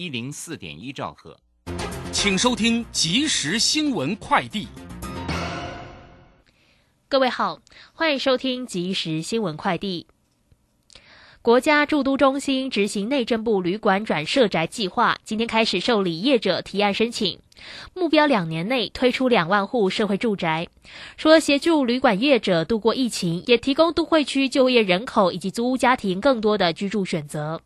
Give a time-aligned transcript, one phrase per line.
[0.00, 1.38] 一零四点一兆赫，
[2.10, 4.66] 请收听即时新闻快递。
[7.06, 7.60] 各位好，
[7.92, 10.06] 欢迎收听即时新闻快递。
[11.42, 17.38] 国家驻都中心执行内政部旅馆转社宅计划，今天开始受理业者提案申请，
[17.92, 20.68] 目标两年内推出两万户社会住宅，
[21.18, 27.60] 除了协助旅馆业者度过疫情，也提供都会区就业人口以及租屋家庭更多的居住选择。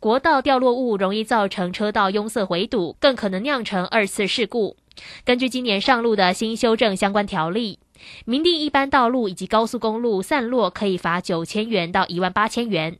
[0.00, 4.76] 国道掉落物容易造成车道拥塞回堵，更可能酿成二次事故。
[5.24, 7.80] 根据今年上路的新修正相关条例，
[8.24, 12.98] 明定一般道路以及高速公路散落可以罚九千元到一万八千元，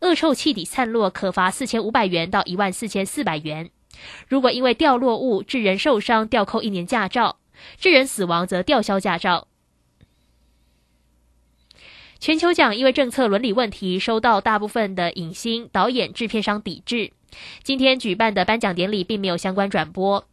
[0.00, 3.70] 恶臭气体散落可罚四千五百元到一万四千四百元。
[4.26, 7.36] 如果因为掉落物致人受伤，吊扣一年驾照；
[7.78, 9.46] 致人死亡则吊销驾照。
[12.20, 17.12] 全球奖因为政策伦理问题，收到大部分的影星、导演、制片商抵制。
[17.62, 20.26] 今天举办的颁奖典礼并没有相关转播。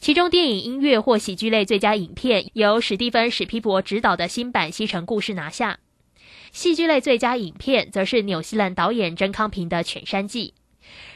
[0.00, 5.76] 其中，电影、音乐或喜剧类最佳影片由史蒂芬·史皮伯执导的新版《西城故事》拿下；
[6.50, 10.54] 戏剧类最佳影片则是纽西兰导演甄康平的《犬山记》。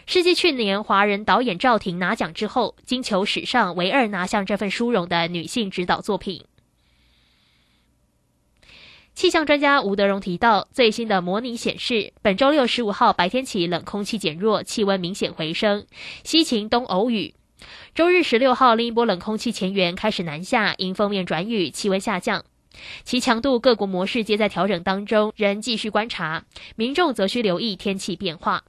[0.07, 6.45] 是继去年华人导演赵婷拿奖之后，金球史上唯二拿下这份殊荣的女性指导作品。
[9.15, 15.87] 气象专家吴德荣提到，最新的模拟显示，本周六十五号白天起冷空气减弱，气温明显回升，
[16.25, 17.35] 西晴东偶雨。
[17.95, 22.45] 周日十六号另一波冷空气前缘开始南下，因锋面转雨，气温下降，
[23.05, 28.65] 其强度各国模式皆在调整当中，仍继续观察，民众则需留意天气变化。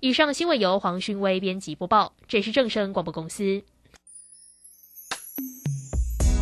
[0.00, 3.62] 以上新闻由黄勋威编辑播报，这是正声广播公司。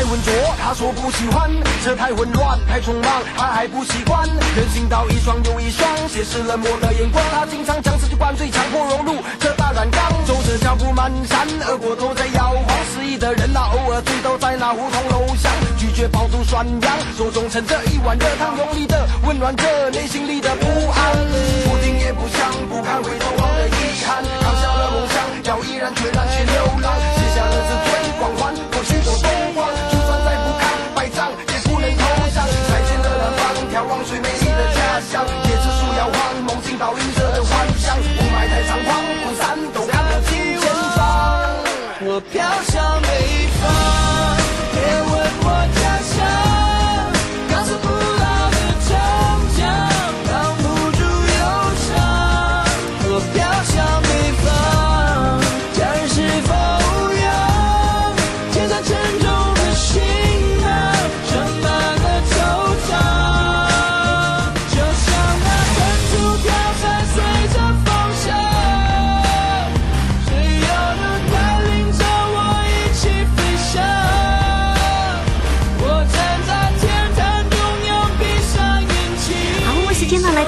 [0.00, 1.50] 太浑浊，他说不喜欢，
[1.84, 4.26] 这太混乱，太匆忙，他还不习惯。
[4.56, 7.22] 人行道一双又一双，斜视冷漠的眼光。
[7.30, 10.10] 他经常将自己灌醉，强迫融入这大染缸。
[10.24, 12.78] 走着脚步蹒跚，耳朵都在摇晃。
[12.94, 21.69] 失意的人啊，偶尔醉倒在那胡同楼下，拒绝爆竹涮羊，手中盛着一碗热汤，用力的温暖着内心里的不安。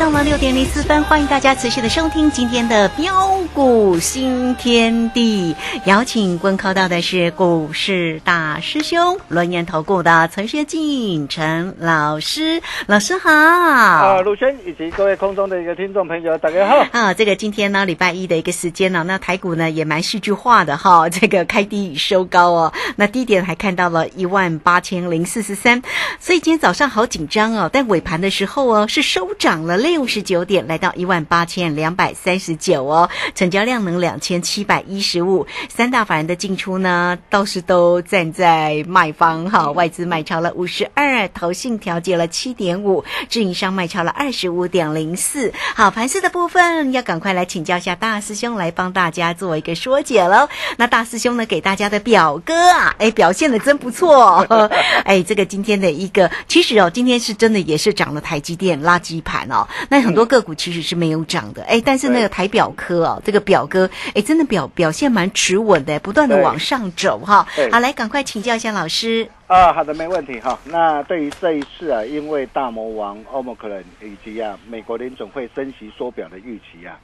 [0.02, 5.54] 到了六点零四分，欢迎大家持续的收听今天的标股新天地。
[5.84, 13.30] 邀请观靠到的是股市大师兄轮研投顾的陈学进陈老师，老师好。
[13.30, 16.84] 啊，陆轩以及各位空中的一个听众朋友，大家好。
[16.90, 25.80] 啊，这个今天呢，礼拜一的一个时间呢，那台股呢也蛮戏剧化的哈， 这个开低与收高哦，那低点还看到了一万八千零四十三，
[26.18, 45.52] 所以今天早上好紧张哦，但尾盘的时候哦是收涨了六十九点，来到一万八千两百三十九哦，成交量能两千七百一十五，三大法人的进出呢倒是都站在卖方哈，外资卖超了五十二，投信调节了七点五，自营商卖超了二十五点零四。
[45.76, 50.48] 好，盘势的部分要赶快来请教一下大师兄来帮大家做一个说解喽。
[50.78, 54.38] 那大师兄呢给大家的表哥啊，哎表现的真不错，
[55.04, 67.46] 哎这个今天的一个其实哦，今天是真的也是涨了台积电垃圾盘哦，那很多个股其实是没有涨的，哎但是那个台表科啊，这个表哥哎真的表表现蛮持稳的，不断的往上走哈。
[67.70, 69.28] 好，来赶快请教一下老师。
[69.46, 70.58] 啊，好的，没问题哈。
[70.64, 76.98] 那对于这一次啊，因为大魔王 Omicron 以及啊美国联总会升息缩表的预期啊，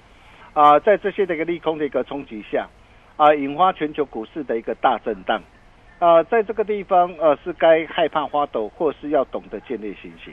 [0.55, 2.67] 啊，在这些的一个利空的一个冲击下，
[3.17, 5.43] 啊，引发全球股市的一个大震荡。
[5.99, 10.33] 啊，在这个地方，呃，是该害怕花抖，或是要懂得建立信心。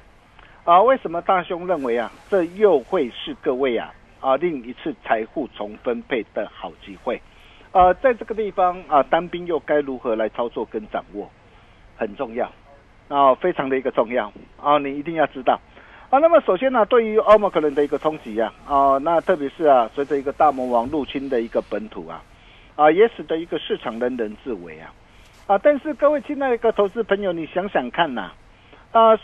[0.66, 7.22] 啊，为什么大兄认为啊，这又会是各位啊啊另一次财富重分配的好机会？
[7.72, 11.30] 呃，在这个地方啊，单兵又该如何来操作跟掌握，
[11.96, 12.52] 很重要，
[13.10, 15.60] 啊，非常的一个重要啊，你一定要知道。
[16.10, 22.24] 啊，那么首先呢、对于欧盟可能的一个冲击啊，啊，那特别是啊，随着一个大魔王入侵的一个本土啊，
[22.76, 24.92] 啊，也使得一个市场人人自危啊，
[25.46, 28.34] 啊，但是各位亲爱的一个投资朋友，你想想看呐、啊，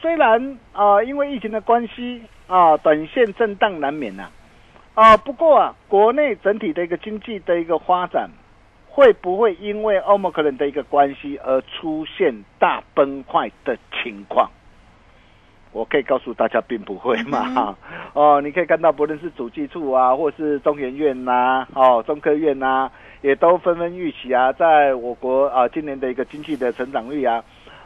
[0.01, 4.29] 虽然啊，因为疫情的关系啊，短线震荡难免呐、
[4.93, 8.29] 啊，不过啊，国内整体的一个经济的一个发展，
[8.89, 14.49] 会不会因为欧盟可能的一个关系而出现大崩坏的情况？
[15.71, 17.77] 我可以告诉大家，并不会嘛。
[18.11, 22.91] 哦，你可以看到，不论是主计处啊，或是中研院呐、哦，中科院呐、
[23.21, 27.41] 也都纷纷预期啊，在我国啊今年的一个经济的成长率啊，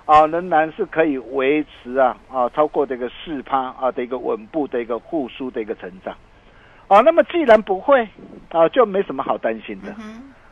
[0.06, 6.16] 啊仍然是可以维持啊啊超过这个四趴啊的一个稳步的一个复苏的一个成长。
[6.88, 8.07] 啊，那么既然不会
[8.50, 9.92] 啊，就没什么好担心的。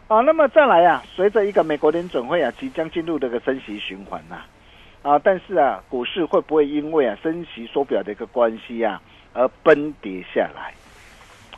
[0.08, 4.38] 啊，那么再来啊，随着一个美国联准会啊即将进入这个升息循环呐、
[5.04, 9.00] 啊，但是啊，股市会不会因为啊升息缩表的一个关系啊
[9.34, 10.74] 而崩跌下来？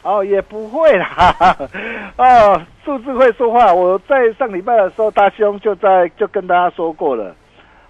[0.04, 1.34] 哦，也不会啦，
[2.18, 3.74] 哦，数字会说话。
[3.74, 7.34] 我在上礼拜的时候，大兄就在就跟大家说过了。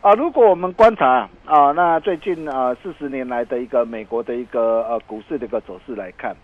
[0.05, 6.35] 啊，如果我们观察啊，那最近啊四十年来的一个美国的一个呃股市的一个走势来看，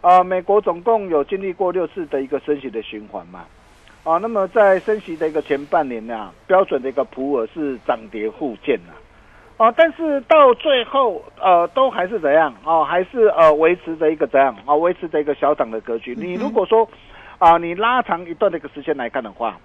[0.00, 3.46] 啊，美国总共有经历过六次的一个升息的循环嘛，
[4.04, 8.92] 啊，那么在升息的一个前半年呢、标准的一个普尔是涨跌互见呐、
[9.56, 16.14] 啊，但是到最后呃都还是怎样啊，还是呃维持着一个怎样啊，维持着一个小涨的格局。
[16.16, 16.88] 你如果说
[17.38, 19.58] 啊，你拉长一段的一个时间来看的话，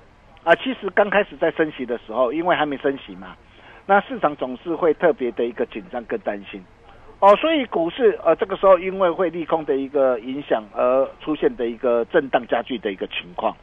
[0.44, 3.36] 啊，其实刚开始在升息的时候，因为还没升息嘛，
[3.86, 6.64] 那市场总是会特别的一个紧张跟担心。
[7.20, 13.54] 哦，所以股市呃这个时候因为会利空的一个影响而出现的一个震荡加剧的一个情况。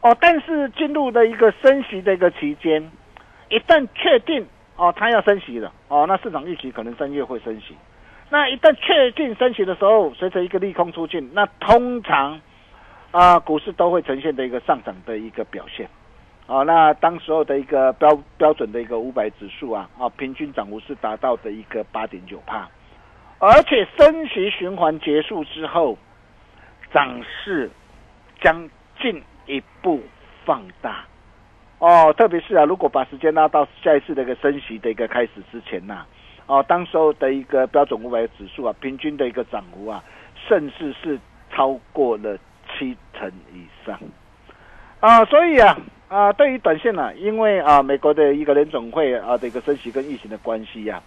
[0.00, 2.90] 哦，但是进入的一个升息的一个期间，
[3.48, 4.46] 一旦确定
[4.76, 7.76] 哦它要升息了，哦那市场预期可能三月会升息。
[8.30, 12.40] 那一旦确定升息的时候，随着一个利空出尽，那通常
[13.10, 15.88] 啊、股市都会呈现的一个上涨的一个表现。
[16.46, 22.68] 哦，那当时候的一个标标准的一个五百指数啊，啊，平均涨幅是达到的一个八点九帕，
[23.38, 25.96] 而且升息循环结束之后，
[26.92, 27.70] 涨势
[28.40, 28.68] 将
[29.00, 30.02] 进一步
[30.44, 31.04] 放大。
[31.78, 36.04] 哦，特别是啊，如果把时间拉到下一次的一个升息的一个开始之前呐、
[36.46, 40.02] 哦，当时候的一个标准五百指数啊，平均的一个涨幅啊，
[40.48, 41.18] 甚至是
[41.50, 42.36] 超过了
[42.68, 43.98] 七成以上。
[45.00, 45.76] 啊，所以啊，
[46.12, 51.02] 啊，对于短线呢、因为啊，美国的一个联总会啊的一个升息跟疫情的关系呀、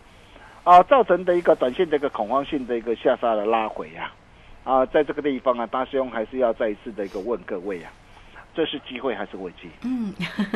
[0.63, 4.11] 啊，造成的一个短线的一个恐慌性的一个下杀的拉回呀、
[4.63, 7.91] 啊，在这个地方啊，大师兄还是要再一次的一个问各位啊，
[8.55, 9.69] 这是机会还是危机？
[9.83, 10.11] 嗯，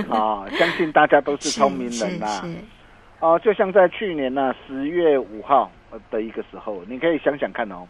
[0.10, 2.41] 啊，相信大家都是聪明人呐、
[3.22, 5.70] 哦、就像在去年呢十月五号
[6.10, 7.88] 的一个时候，你可以想想看哦，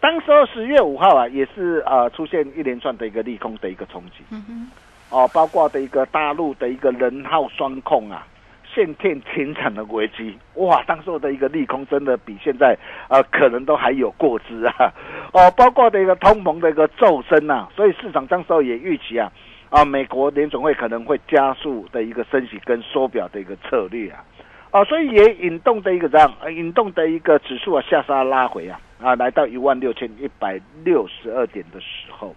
[0.00, 4.24] 当时候十月五号啊，也是啊、出现一连串的一个利空的一个冲击。
[4.30, 4.70] 嗯哼，
[5.12, 8.26] 哦，包括的一个大陆的一个人号双控啊，
[8.74, 12.74] 限电停产的危机，哇，当时候的一个利空真的比现在
[13.08, 14.90] 呃可能都还有过之啊，
[15.34, 19.30] 哦，包括的一个通膨的一个骤升呐、所以市场当时候也预期啊，
[19.68, 24.24] 啊，美国联总会可能会加速的一个升息跟缩表的一个策略啊，
[24.70, 32.34] 啊，所以也引动的一个这样，呃引动的一个指数啊下杀拉回啊，啊，来到一万六千一百六十二点的时候，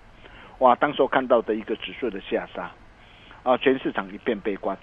[0.59, 2.71] 哇，当时候看到的一个指数的下杀，
[3.43, 4.77] 啊，全市场一片悲观。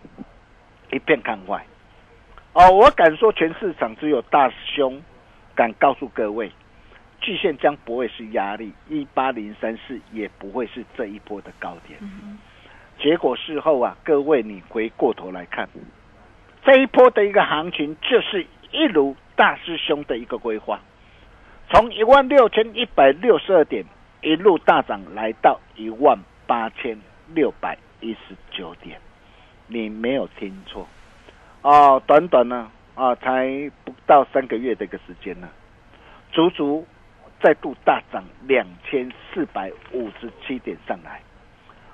[0.90, 1.64] 一片看坏。
[2.52, 5.02] 哦，我敢说，全市场只有大兄
[5.54, 6.52] 敢告诉各位，
[7.18, 11.98] 巨线将不会是压力，一八零三四也不会是这一波的高点。
[12.98, 15.66] 结果事后啊，各位你回过头来看，
[16.62, 20.78] 这一波的一个行情，就是一如大师兄的一个规划，
[21.70, 23.82] 从一万六千一百六十二点
[24.20, 26.98] 一路大涨，来到一万八千
[27.34, 29.00] 六百一十九点。
[29.68, 30.86] 你没有听错，
[31.62, 35.48] 哦，短短呢啊，才不到三个月的一个时间呢，
[36.30, 36.86] 足足
[37.40, 41.22] 再度大涨两千四百五十七点上来，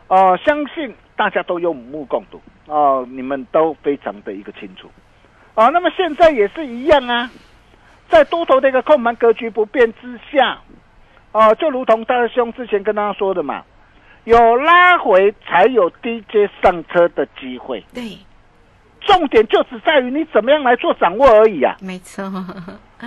[0.08, 2.40] 哦、相信大家都有目共睹。
[2.66, 4.90] 哦，你们都非常的一个清楚，
[5.54, 7.30] 哦，那么现在也是一样啊，
[8.08, 10.58] 在多头的一个控盘格局不变之下，
[11.32, 13.62] 哦，就如同大师兄之前跟大家说的嘛。
[14.24, 18.18] 有拉回才有低阶上车的机会，对，
[19.00, 21.74] 重点就只在于你怎么样来做掌握而已啊！
[21.80, 22.22] 没错。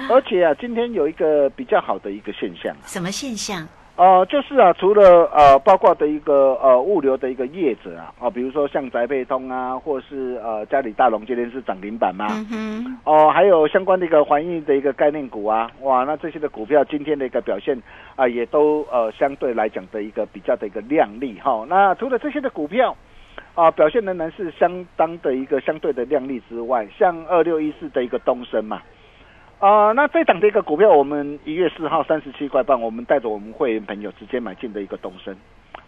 [0.09, 3.67] 而且啊，今天有一个比较好的一个现象，什么现象？
[4.01, 12.25] 哦、就是啊，除了呃，包括的一个呃物流的一个业者啊，啊、比如说像宅配通啊，或是呃嘉里大龙今天是涨停板嘛，
[13.05, 17.79] 哦，还有相关的一个环运的一个概念股啊，哇，那这些的股票今天的一个表现
[18.15, 22.97] 啊，也都呃相对来讲的一个比较的一个亮丽哈、那除了这些的股票
[23.53, 28.81] 啊，表现仍然是相当的一个相对的亮丽之外，像二六一四的一个东升嘛。
[29.61, 35.35] 啊、那这档的一个股票，我们一月四号三十七块半，我们带着我们会员朋友直接买进的一个东升，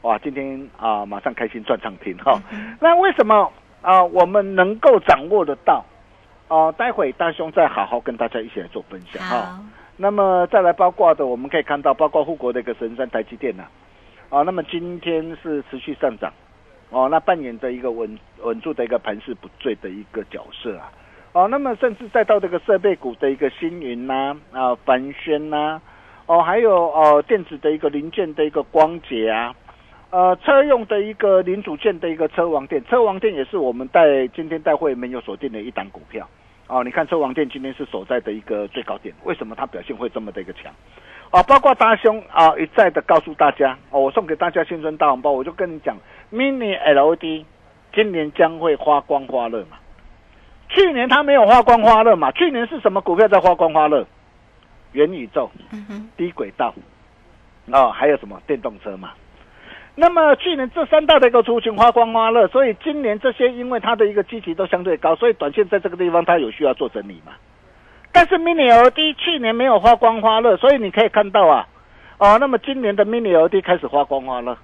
[0.03, 2.39] 哇，今天啊、马上开心赚涨停哈、
[2.79, 3.51] 那为什么
[3.81, 5.83] 啊、我们能够掌握得到？
[6.49, 9.59] 哦、待会大兄再好好跟大家一起来做分享哈、
[9.97, 13.63] 那么再来包括的，我们可以看到，包括护国的一个神山台积电呐、
[14.29, 16.31] 啊，那么今天是持续上涨，
[16.91, 20.91] 哦，那扮演着一个稳稳住的一个盘势不坠的一个角色啊，
[21.33, 25.81] 哦，那么甚至再到这个设备股的一个星云呐、啊，凡轩呐、
[26.27, 29.55] 哦，还有哦电子的一个零件的一个光捷啊，
[30.11, 36.27] 呃，车用的一个零组件的一个车王店，车王店也是我们带今天带会没有锁定的一档股票。
[36.67, 40.71] 哦，你看车王店今天是所在的一个最高点，为什么它表现会这么的一个强？
[41.31, 45.97] 哦，包括大兄啊一再的告诉大家，哦，我送给大家新春大红包，我就跟你讲
[46.31, 47.43] ，mini LED
[47.91, 49.77] 今年将会花光花热嘛。
[50.69, 54.05] 去年它没有花光花热嘛，去年是什么股票在花光花热？
[54.93, 56.73] 元宇宙、嗯，低轨道，
[57.71, 59.11] 哦，还有什么电动车嘛？
[59.95, 67.33] 那么去年这三大的一个族群花光花热，所以今年这些因为它的一个基期都相对高，所以短线在这个地方它有需要做整理嘛。
[68.11, 71.67] 但是 mini LED 去年没有花光花热，所以你可以看到啊，
[72.19, 74.55] 哦，那么今年的 mini LED 开始花光花热，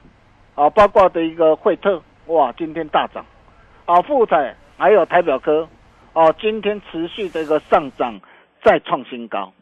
[0.54, 3.26] 啊，包括的一个惠特，哇，今天大涨，
[3.86, 5.68] 啊，富彩还有台表科，
[6.20, 8.20] 哦，今天持续的一个上涨，
[8.62, 9.54] 再创新高，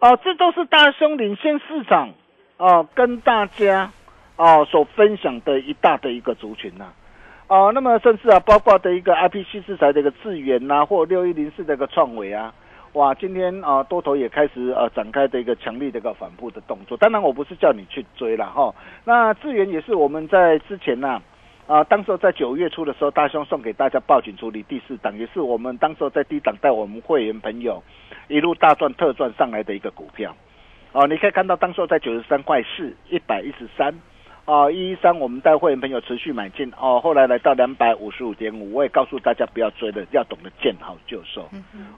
[0.00, 2.10] 哦，这都是大兄领先市场，
[2.56, 3.92] 哦，跟大家
[4.34, 6.86] 哦所分享的一大的一个族群呐、
[7.46, 12.52] 哦，那么甚至啊，包括的一个 IPC 制裁的一个智源呐，或六一零四的一个创维啊，
[12.94, 16.96] 哇，今天啊多头也开始呃展开的一个强力的一个反扑的动作。
[16.96, 18.74] 当然，我不是叫你去追了哈。
[19.04, 21.22] 那智源也是我们在之前呐、
[21.88, 27.80] 当时候在九月初的时候，大兄送给大家报警处理第四档，也是我们当时候在低档带我们会员朋友
[28.28, 30.34] 一路大赚特赚上来的一个股票。
[30.92, 33.94] 哦，你可以看到当时候在九十三块四，一百一十三。
[34.46, 41.48] 哦，一一三，我们带会员朋友持续买进哦，后来来到两百五十五点五，我也告诉大家不要追了，要懂得见好就收。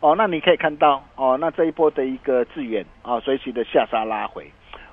[0.00, 4.50] 哦，那你可以看到哦，那这一波的一个资源啊，随即的下杀拉回。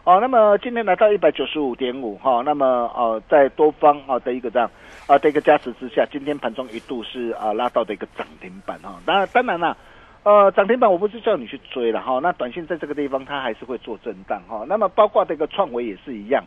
[0.10, 4.68] 哦，那么今天来到一百九十五点五哈，那么呃，在多方啊的一个这样
[5.06, 9.00] 啊的一个加持之下，今天盘中一度是啊拉到的一个涨停板哈。
[9.06, 9.78] 当然当然啦，
[10.24, 14.66] 呃，涨停板我不是叫你去追了哈，那短线在这个地方它还是会做震荡哈。
[14.68, 16.44] 那么包括这个创维也是一样，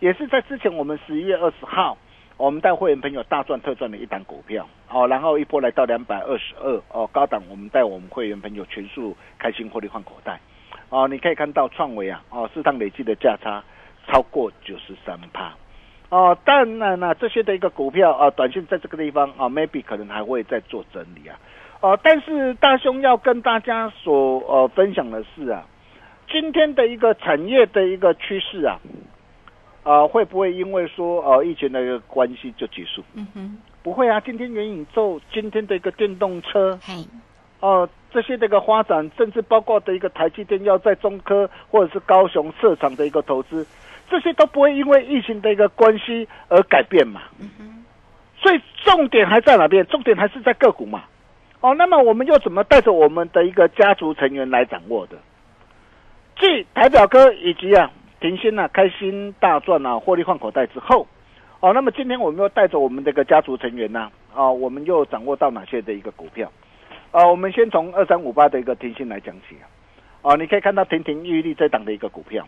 [0.00, 1.98] 也是在之前我们十一月二十号。
[2.36, 10.40] 我们带会员朋友大赚特赚的一档股票哦，然后一波来到两百二十二哦，高档我们带我们会员朋友全数开心获利换口袋
[10.94, 13.60] 哦，你可以看到创维啊哦，市场累计的价差
[14.06, 15.52] 超过九十三趴。
[16.08, 21.36] 哦，当然啦，这些的一个股票啊，短线在这个地方啊，maybe 可能还会再做整理啊。
[21.80, 25.66] 哦，但是大兄要跟大家所呃分享的是啊，
[26.30, 28.78] 今天的一个产业的一个趋势啊，
[29.82, 33.02] 啊、会不会因为说呃疫情的一个关系就结束？
[33.14, 36.78] 嗯哼，不会啊，今天元宇宙，今天的一个电动车，
[37.64, 43.66] 嘿，哦，这些的一个发展，甚至包括的一个台积电要在中科或者是高雄设厂的一个投资，
[44.10, 47.22] 这些都不会因为疫情的一个关系而改变嘛。
[48.36, 49.86] 所以重点还在哪边？
[49.86, 51.04] 重点还是在个股嘛。
[51.62, 55.16] 哦，那么我们又怎么带着我们的一个家族成员来掌握的？
[56.38, 57.90] 继台表哥以及啊
[58.20, 61.06] 停薪啊开心大赚啊获利换口袋之后，
[61.60, 66.52] 哦，那么今天我们又带着我们这个家族成员呢、啊，我们又掌握到哪些的一个股票？
[67.14, 69.70] 啊，我们先从二三五八的一个停薪来讲起啊。
[70.22, 72.44] 啊，你可以看到亭亭玉立这档的一个股票。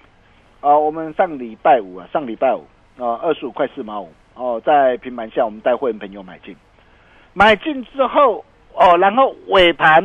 [0.60, 2.64] 啊，我们上礼拜五啊，上礼拜五
[2.98, 6.56] 啊，二十五块四毛五哦，在平盘下我们带会员朋友买进，
[7.32, 8.44] 买进之后
[8.74, 10.02] 哦，然后尾盘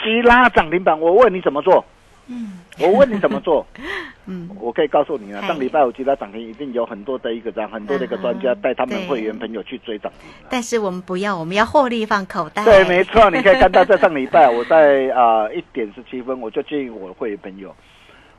[0.00, 1.84] 急拉涨停板，我问你怎么做？
[2.28, 3.64] 嗯，我问你怎么做？
[4.26, 10.10] 嗯，我可以告诉你啊，上礼拜我其他涨停，一定有很多的一个这样很多的一个专家带他们对会员朋友去追涨。
[10.50, 12.64] 但是我们不要，我们要获利放口袋。
[12.64, 17.72] 对，没错，你可以看到在上礼拜，我在啊一点十七分，我就建议我的会员朋友，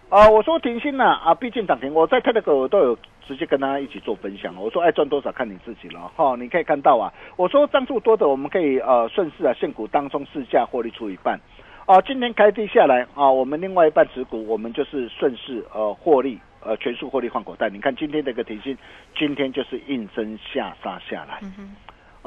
[0.10, 11.40] 啊、我说停薪了啊，毕竟涨停，我在 Telegram 我都有直接跟大家一起做分享，我说爱赚多少看你自己了哈、你可以看到啊，我说张数多的我们可以呃顺势啊现股当中市价获利出一半，
[11.88, 16.40] 啊、今天开低下来啊，我们另外一半持股我们就是顺势呃获利。
[16.60, 17.70] 呃，全数获利换口袋。
[17.70, 18.78] 你看今天的一个提薪，
[19.16, 21.40] 今天就是应声下杀下来。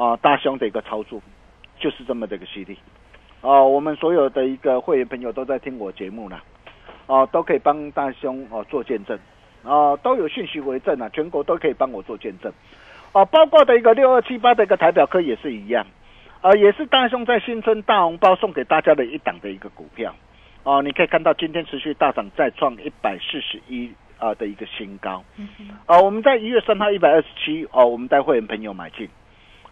[0.02, 1.20] 啊、大兄的一个操作
[1.78, 2.78] 就是这么的一个犀利。
[3.42, 6.42] 哦、我们所有的一个会员朋友都在听我节目啦，
[7.06, 9.18] 哦、都可以帮大兄哦、做见证，
[9.62, 12.50] 哦、都有讯息为证啊，全国都可以帮我做见证，
[13.12, 15.84] 哦、包括的一个六二七八的一个台表科也是一样，
[16.42, 20.14] 啊、也是大兄在新春大红包送给大家的一档的一个股票，
[20.62, 29.06] 哦、你可以看到今天持续大涨，再创一百四十一啊的一个新高，嗯哼，啊、我们在一月三号一百二十七哦，我们带会员朋友买进，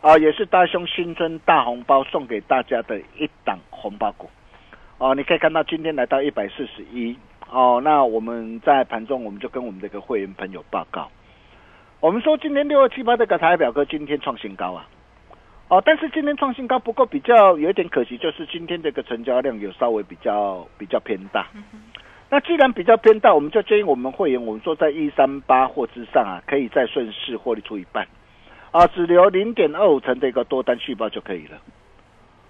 [0.03, 4.29] 啊、也是大兄新春大红包送给大家的一档红包股，
[4.99, 7.17] 哦、你可以看到今天来到一百四十一，
[7.51, 11.11] 哦，那我们在盘中我们就跟我们这个会员朋友报告，
[12.01, 14.87] 我们说今天六二七八这个台表哥今天创新高啊，
[15.69, 21.47] 哦，但是今天创新高，不过比较有一点可惜，就是今天这个成交量有稍微比较比较偏大。
[22.31, 28.09] 那既然比较偏大，我们就建议我们会员，我们说在一三八或之上啊，可以再顺势获利出一半，
[28.71, 31.59] 啊，只留零点二五成的一个多单续报就可以了。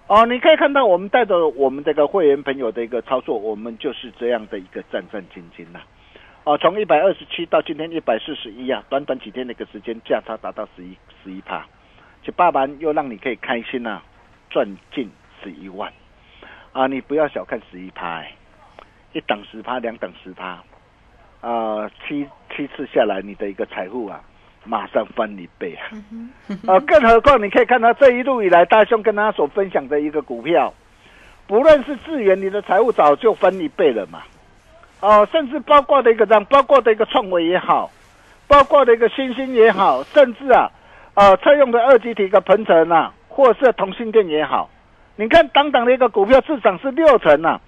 [0.07, 5.81] 哦，你可以看到我们带着我们这个会员朋友的一个操作，我们就是这样的一个战战兢兢呐。
[6.45, 11.65] 哦，从一百二十七到今天一百四十一啊，短短几天的一个时间，价差达到十一十一趴，
[12.29, 13.99] 这爸爸又让你可以开心呐、
[14.51, 14.63] 赚
[14.93, 15.09] 进
[15.41, 15.91] 十一万
[16.73, 16.85] 啊！
[16.85, 18.31] 你不要小看十一趴，哎，
[19.13, 20.59] 一档十趴，两档十趴，
[21.41, 22.23] 啊，七
[22.55, 24.21] 七次下来，你的一个财富啊，
[24.63, 25.89] 马上翻一倍啊！
[26.67, 30.71] 啊，更何况你可以看到这一路以来，大兄跟他所分享的一个股票，
[31.47, 34.21] 不论是智源，你的财务早就翻一倍了嘛。
[35.01, 37.89] 哦、甚至包括的一个这样，包括的一个创维也好，
[38.47, 40.69] 包括的一个星星也好，甚至啊，
[41.19, 44.69] 呃，车用的二级体一个鹏程啊，或是同性电也好，
[45.17, 47.59] 你看当当的一个股票市场是六成啊，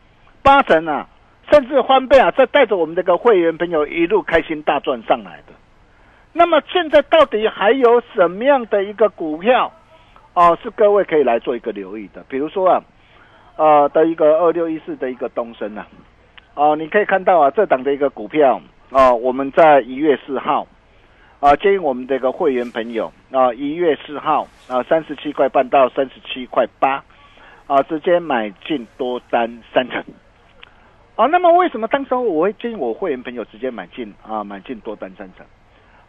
[0.41, 1.05] 八成啊，
[1.51, 5.53] 甚至翻倍啊，这带着我们这个会员朋友一路开心大赚上来的。
[6.31, 9.69] 那么现在到底还有什么样的一个股票
[10.33, 12.23] 哦，是各位可以来做一个留意的？
[12.29, 12.81] 比如说啊，
[13.57, 15.85] 呃的一个二六一四的一个东升啊，
[16.55, 18.61] 哦，你可以看到啊，这档的一个股票
[18.91, 20.65] 哦，我们在一月四号
[21.41, 27.03] 啊，建议我们这个会员朋友啊，一月四号啊，三十七块半到三十七块八
[27.65, 30.03] 啊，直接买进多单三成。
[31.15, 35.43] 啊，那么为什么当时候我会建议我会员朋友直接买进啊，买进多单三成？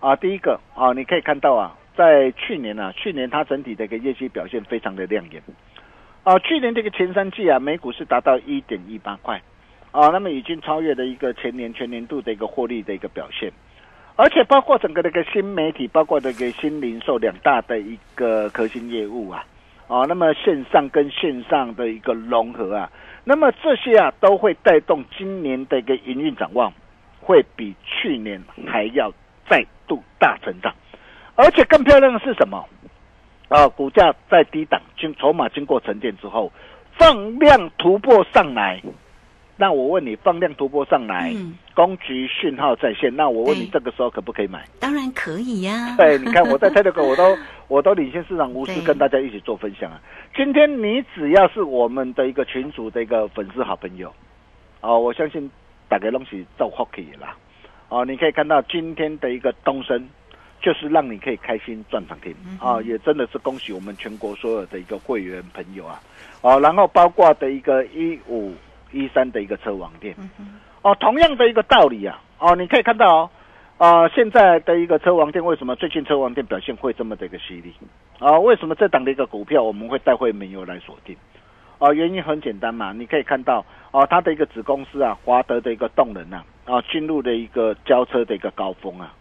[0.01, 5.43] 啊，第一个啊，你可以看到啊，在去年啊，去年它整体的一个业绩表现非常的亮眼。
[6.25, 9.41] 啊，去年这个前三季啊，每股是达到一点一八块，
[9.93, 13.51] 啊，那么已经超越了一个前年全年度的一个获利的一个表现，
[14.17, 19.45] 而且包括整个那个新媒体，包括这个新零售两大的一个核心业务啊，
[19.89, 22.91] 啊，那么线上跟线上的一个融合啊，
[23.25, 26.73] 那么这些啊都会带动今年的一个营运展望，
[27.21, 29.13] 会比去年还要
[29.49, 30.75] 再度大成长，
[31.35, 32.69] 而且更漂亮的是什么？
[33.49, 36.53] 啊，股价在低档经筹码经过沉淀之后，
[36.99, 38.83] 放量突破上来，
[39.57, 43.71] 那我问你，放量突破上来，嗯，攻击讯号在线，那我问你，对。
[43.73, 44.67] 这个时候可不可以买？
[44.81, 47.37] 当然可以呀、对，你看我在泰德哥，我都
[47.69, 50.01] 我都领先市场，无私跟大家一起做分享啊。
[50.35, 54.13] 今天你只要是我们的一个群主的一个粉丝好朋友，
[54.81, 55.49] 哦，我相信
[55.89, 57.37] 大概东西造 hockey 啦，
[57.89, 60.09] 哦，你可以看到今天的一个东升，
[60.63, 62.35] 就是让你可以开心赚涨停。
[62.59, 66.01] 啊、也真的是恭喜我们全国所有的一个会员朋友啊，
[66.41, 68.53] 哦，然后包括的一个一五
[68.93, 70.15] 一三的一个车网店，
[70.83, 73.31] 哦，同样的一个道理啊，哦，你可以看到哦。
[73.79, 77.75] 啊、现在的一个车王店为什么最近车王店表现会这么的一个犀利？
[78.21, 81.17] 啊、为什么这档的一个股票我们会带会没有来锁定？
[81.81, 89.13] 啊、原因很简单嘛，你可以看到哦、它的一个子公司啊，华德的一个动能啊，啊、进入了一个交车的一个高峰啊。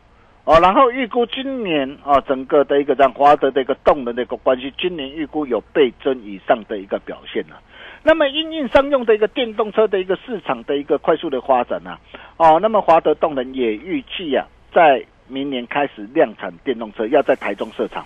[0.44, 7.62] 哦，然后预估今年啊、整个的一个让华德的一个动能的一个关系，今年预估有倍增以上的一个表现啊。
[8.04, 12.00] 那么因应商用的一个电动车的一个市场的一个快速的发展啊，
[12.38, 18.04] 哦，那么华德动能也预计啊，在明年开始量产电动车，要在台中设厂，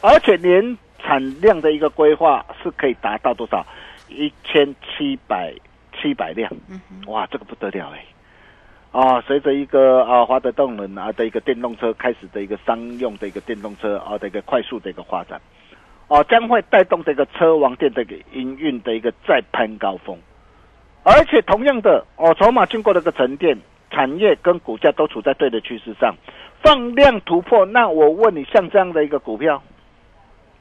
[0.00, 3.66] 而且年产量的一个规划是可以达到多少？
[4.08, 5.52] 一千七百
[6.00, 6.48] 七百辆，
[7.06, 8.04] 哇，这个不得了哎！
[8.92, 15.40] 啊，随着一个啊华德动能啊的一个电动车开始的一个商用的一个电动车啊的一个快速的一个发展，
[16.08, 20.18] 哦、将会带动这个车王店的一个营运的一个再攀高峰，
[21.04, 23.56] 而且同样的哦，筹码经过了个沉淀，
[23.90, 26.14] 产业跟股价都处在对的趋势上，
[26.62, 27.64] 放量突破。
[27.64, 29.62] 那我问你，像这样的一个股票，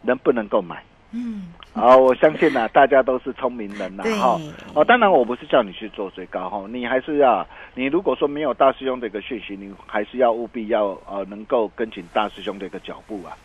[0.04, 0.82] 能不能够买？
[1.14, 4.40] 嗯，啊、我相信呐、大家都是聪明人呐、对哈。
[4.74, 7.46] 哦，当然我不是叫你去做最高哈，你还是要，
[7.76, 13.36] 你如果说没有大师兄的一个讯息，你还是要务必要呃能够跟紧大师兄的一个脚步啊。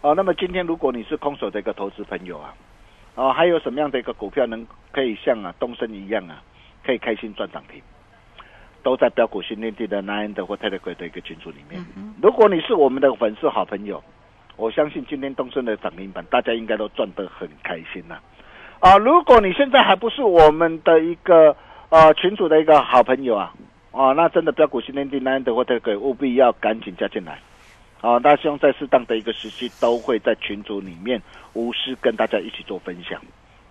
[0.00, 2.54] 哦，那么今天如果你是空手的一个投资朋友啊，
[3.16, 6.40] 哦，还有什么样的一个股票能可以像啊东升一样啊，
[6.84, 7.82] 可以开心赚涨停？
[8.80, 11.84] 都在标股训练地的 Nine 的或 Telegram 的一个群组里面。
[12.22, 14.02] 如果你是我们的粉丝好朋友，
[14.58, 18.18] 我相信今天东升的涨停板，大家应该都赚得很开心呐、
[18.80, 18.98] 啊。
[18.98, 21.56] 如果你现在还不是我们的一个
[21.88, 23.54] 呃群主的一个好朋友啊，
[23.92, 27.38] 哦、那真的标股新天地 Nine 的或 Telegram 务必要赶紧加进来。
[28.00, 31.22] 啊，大师兄在适当的一个时期都会在群组里面
[31.54, 33.20] 无私跟大家一起做分享。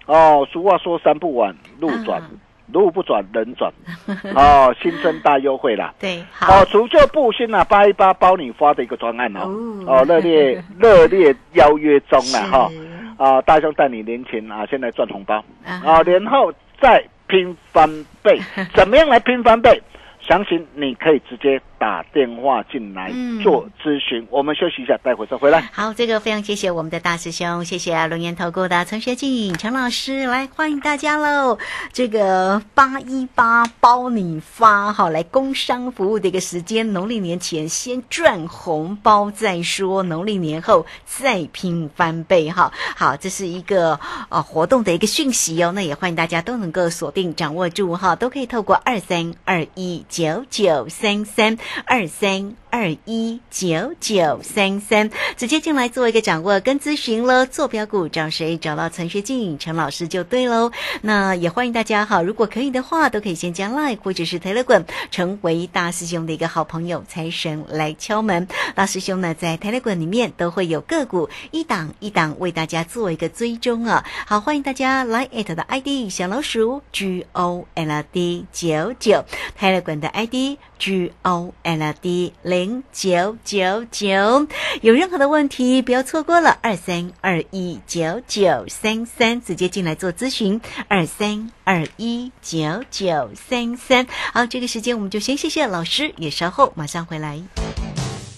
[0.06, 2.30] 哦，俗话说三不晚，路转，啊
[2.72, 3.72] 路不转人转。
[4.36, 5.94] 哦，新增大优惠啦。
[6.00, 6.62] 对，好。
[6.62, 9.42] 哦，，除旧布新啊，八一八包你发的一个专案哦，
[9.86, 9.98] 哦。
[10.00, 12.72] 哦，热烈 热烈邀约中了哈，
[13.18, 15.44] 啊，大兄带你年前啊，现在赚红包。
[15.66, 16.52] 啊啊，年后
[16.82, 17.90] 再拼翻
[18.22, 18.40] 倍，
[18.76, 19.82] 怎么样来拼翻倍？
[20.20, 24.26] 详情你可以直接打电话进来嗯做咨询。
[24.30, 25.62] 我们休息一下，待会再回来。
[25.72, 31.58] 好，这个非常谢谢我们的大师兄，谢谢龙岩投顾的陈学静陈老师，来欢迎大家喽！
[31.94, 42.72] 这个八一八包你发，好来工商服务的一个时间，农历年前先赚红包再说，农历年后再拼翻倍哈。
[42.96, 57.46] 好，这是一个呃活动的一个讯息哦，那也欢迎大家都能够锁定掌握住哈，都可以透过二三二一九九三三二三二一九九三三，直接进来做一个掌握跟咨询了。
[57.46, 58.58] 做标股找谁？
[58.58, 60.72] 找到陈学静陈老师就对喽。
[61.02, 68.48] 那也欢迎大家哈，如果可以的话，都可以先加 Line 或者是 Telegram 成为大师兄的一个好朋友，财神来敲门。
[68.76, 74.06] 大师兄呢，在 Telegram 里面都会有个股一档一档为大家做一个追踪啊。
[74.26, 79.24] 好，欢迎大家来 at 的 ID 小老鼠 G O L D 九九
[79.60, 84.48] ，Telegram 的 ID G O L D 零九九九。
[84.82, 94.08] 有任何的问题，不要错过了二三二一九九三三，直接进来做咨询二三二一九九三三。
[94.34, 97.42] 好，这个时间我们就先谢谢老师，也稍后马上回来。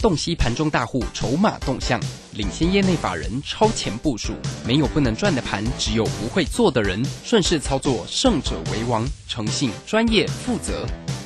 [0.01, 1.99] 洞悉盘中大户筹码动向，
[2.33, 4.33] 领先业内法人超前部署。
[4.65, 7.05] 没有不能赚的盘，只有不会做的人。
[7.23, 9.05] 顺势操作，胜者为王。
[9.27, 10.87] 诚信、专业、负责。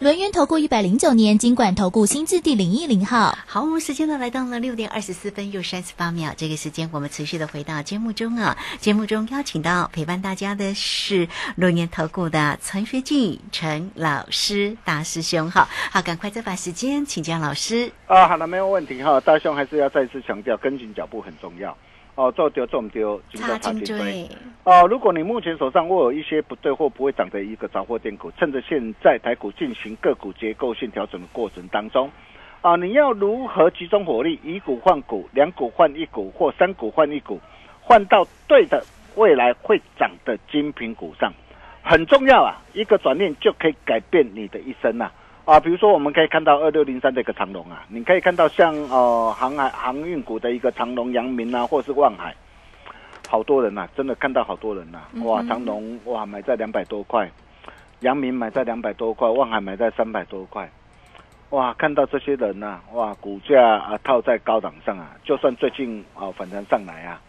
[0.00, 3.36] 轮源投顾一百零九年金管投顾新字第零一零号。
[3.48, 8.56] 好，我们时间呢来到了六点二十四分又三十八秒，这个时间我们持续的回到节目中啊。
[8.78, 17.90] 节目中邀请到陪伴大家的是轮源投顾的陈学进陈老师大师兄，哈，好，赶快再把时间请教老师。
[18.06, 19.18] 啊，好了，没有问题哈。
[19.18, 21.76] 大兄还是要再次强调，跟紧脚步很重要。
[22.18, 24.28] 哦，做丢中丢，紧插进张插进追追。
[24.64, 32.10] 哦，如果你目前手上握有一些不对或不会涨的一个杂货店股，趁着现在台股进行个股结构性调整的过程当中，
[32.60, 37.38] 啊，你要如何集中火力，以股换股，两股换一股，或三股换一股，
[37.80, 41.32] 换到对的未来会涨的精品股上，
[41.84, 42.60] 很重要啊！
[42.72, 45.12] 一个转念就可以改变你的一生呐、啊！
[45.58, 52.34] 比如说，我们可以看到二六零三的一个长龙啊，你可以看到像呃航海航运股的一个长龙、阳明啊，或是万海，
[53.26, 57.30] 好多人呐、真的看到好多人呐、哇，长龙哇买在两百多块，
[58.00, 60.70] 阳明买在两百多块，万海买在三百多块，
[61.48, 67.20] 哇，看到这些人呐、哇，股价啊套在高档上啊，就算最近啊反弹上来啊，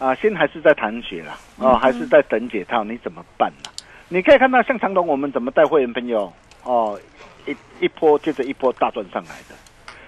[0.00, 3.70] 啊，心还是在弹血啦，哦，还是在等解套，你怎么办呢、
[4.08, 6.32] 你可以看到像长隆，我们怎么带会员朋友
[6.64, 6.98] 哦，
[7.46, 9.54] 一一波接着一波大赚上来的。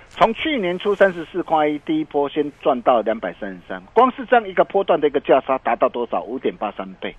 [0.08, 6.22] 从去年初三十四块一第一波先赚到两百三十三，光是这样一个波段的一个价差达到多少？
[6.22, 7.14] 五点八三倍。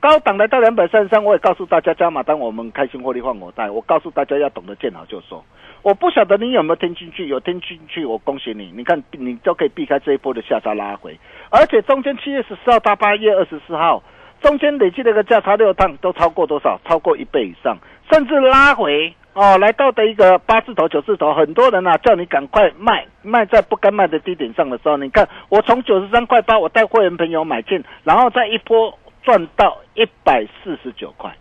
[0.00, 3.70] 高档来到两百三十三，我也告诉大家加码单，我们开心获利换我带。
[3.70, 5.42] 我告诉大家要懂得见好就收。
[5.80, 8.70] 我不晓得你有没有听进去，有听进去，我恭喜你。
[8.74, 11.18] 你看，你就可以避开这一波的下杀拉回，
[11.50, 14.02] 而且中间七月十四号到八月二十四号，
[14.42, 16.78] 中间累计的一个价差六趟都超过多少？
[16.84, 17.78] 超过一倍以上，
[18.10, 31.34] 甚至拉回哦，来到的一个八字头、九字头，很多人啊叫你赶快卖，卖在不该卖的低点上的时候，你看我从九十三块八，我带会员朋友买进，然后再一波赚到一百四十九块，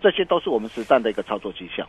[0.00, 1.86] 这些都是我们实战的一个操作绩效。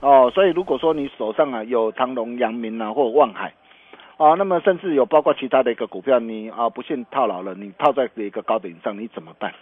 [0.00, 3.54] 哦，所以如果说你手上啊有长隆、阳明啊或望海，
[4.16, 9.54] 啊，那么甚至有包括其他的一个股票，你啊不幸套牢了，你套在一个高点上，你怎么办？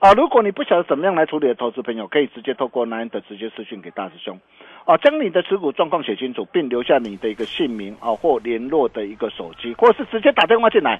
[0.00, 4.40] 啊，如果你不晓得怎么样来处理的投资朋友，可以直接透过 Nine 的直接私讯给大师兄，
[4.86, 10.98] 啊，将你的持股状况写清楚，并留下你的一个姓名啊或联络的一个手机，或是直接打电话进来。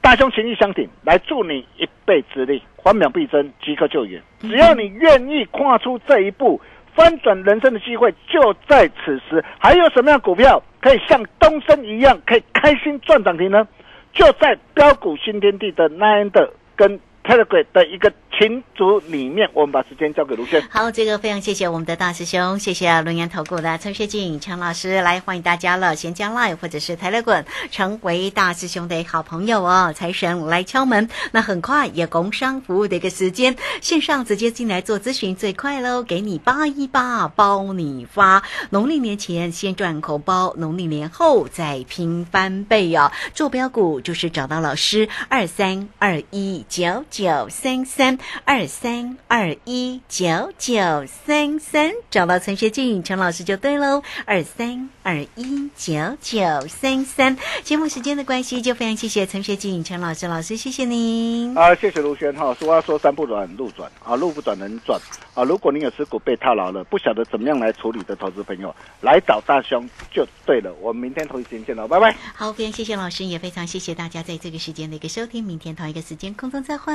[0.00, 4.22] 大兄情义相挺，来助你一臂之力，缓秒必争，即刻救援。
[4.40, 6.58] 只要你愿意跨出这一步，
[6.94, 9.44] 翻转人生的机会就在此时。
[9.58, 13.68] 还有什么样的股票可以像东升一样，可以开心赚涨停呢？
[14.14, 20.60] 就在标股新天地的 Nine 的跟 Telegram 的一个群组里面，我们把时间交给卢轩。
[20.68, 29.92] 好，这个非常谢谢我们的大师兄，谢谢龙岩投顾的陈学进陈老师来欢迎大家了，先加 Line 或者是台乐滚，成为大师兄的好朋友哦。
[29.94, 43.12] 财神来敲门，那很快也工商服务的一个时间，线上直接进来做咨询最快喽，给你八一八包你发，农历年前先赚红包，农历年后再拼翻倍哦。
[43.32, 57.36] 坐标股就是找到老师二三二一九九三三二三二一九九三三，找到陈学静陈老师就对喽，二三二一九九三三。
[57.62, 61.56] 节目时间的关系，就非常谢谢陈学静陈老师老师，谢谢您。
[61.56, 62.54] 啊，谢谢卢轩哈。
[62.58, 65.00] 俗话说山不转路转啊，路不转人转
[65.34, 65.44] 啊。
[65.44, 70.72] 如果您有持股被套牢了，不晓得怎么样来处理的投资朋友，来找大兄就对了。
[70.80, 72.14] 我们明天同一时间见喽，拜拜。
[72.34, 75.44] 好，非常谢谢老师，也非常谢谢大家在这个时间的一个收听。
[75.44, 76.94] 明天同一个时间空中再会。